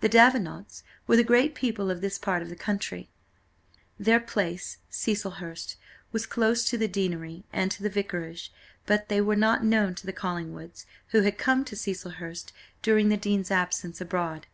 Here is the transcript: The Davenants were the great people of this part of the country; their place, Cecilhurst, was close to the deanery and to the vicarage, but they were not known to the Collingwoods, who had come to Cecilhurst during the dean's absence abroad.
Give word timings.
The 0.00 0.08
Davenants 0.08 0.82
were 1.06 1.14
the 1.14 1.22
great 1.22 1.54
people 1.54 1.92
of 1.92 2.00
this 2.00 2.18
part 2.18 2.42
of 2.42 2.48
the 2.48 2.56
country; 2.56 3.08
their 4.00 4.18
place, 4.18 4.78
Cecilhurst, 4.90 5.76
was 6.10 6.26
close 6.26 6.64
to 6.68 6.76
the 6.76 6.88
deanery 6.88 7.44
and 7.52 7.70
to 7.70 7.84
the 7.84 7.88
vicarage, 7.88 8.52
but 8.86 9.08
they 9.08 9.20
were 9.20 9.36
not 9.36 9.62
known 9.62 9.94
to 9.94 10.06
the 10.06 10.12
Collingwoods, 10.12 10.86
who 11.10 11.20
had 11.20 11.38
come 11.38 11.64
to 11.66 11.76
Cecilhurst 11.76 12.50
during 12.82 13.10
the 13.10 13.16
dean's 13.16 13.52
absence 13.52 14.00
abroad. 14.00 14.48